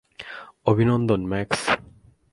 [0.65, 1.59] অভিনন্দন, ম্যাক্স।